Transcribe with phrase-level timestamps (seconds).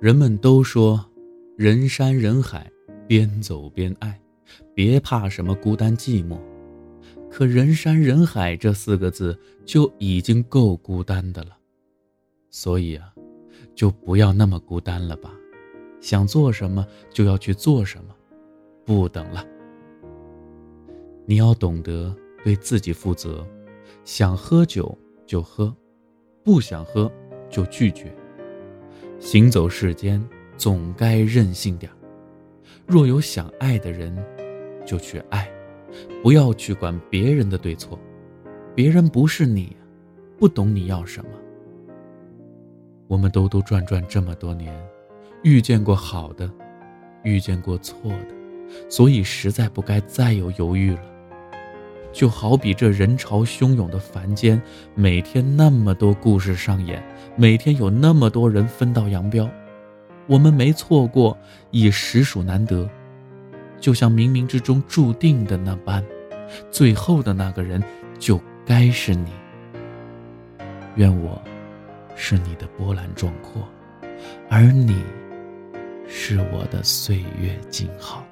[0.00, 1.04] 人们都说，
[1.56, 2.70] 人山人海，
[3.08, 4.16] 边走边爱，
[4.72, 6.38] 别怕什么孤单寂寞。
[7.28, 11.58] 可“人山人海”这四个字就已经够孤单的了，
[12.48, 13.12] 所以啊，
[13.74, 15.34] 就不要那么孤单了吧。
[16.00, 18.14] 想做什么就要去做什么，
[18.84, 19.44] 不等了。
[21.26, 23.44] 你要懂得对自己负责，
[24.04, 24.96] 想喝酒
[25.26, 25.74] 就喝，
[26.44, 27.10] 不想喝
[27.50, 28.14] 就拒绝。
[29.18, 30.22] 行走世间，
[30.56, 31.90] 总该任性点
[32.86, 34.16] 若有想爱的人，
[34.86, 35.50] 就去爱，
[36.22, 37.98] 不要去管别人的对错。
[38.74, 39.76] 别人不是你，
[40.38, 41.30] 不懂你要什么。
[43.08, 44.74] 我们兜兜转转这么多年。
[45.42, 46.50] 遇见过好的，
[47.22, 51.17] 遇见过错的，所以实在不该再有犹豫了。
[52.12, 54.60] 就好比这人潮汹涌的凡间，
[54.94, 57.02] 每天那么多故事上演，
[57.36, 59.48] 每天有那么多人分道扬镳，
[60.26, 61.36] 我们没错过，
[61.70, 62.88] 已实属难得。
[63.78, 66.04] 就像冥冥之中注定的那般，
[66.70, 67.82] 最后的那个人
[68.18, 69.30] 就该是你。
[70.96, 71.40] 愿我
[72.16, 73.66] 是你的波澜壮阔，
[74.48, 75.02] 而你。
[76.10, 78.24] 是我的岁月静好。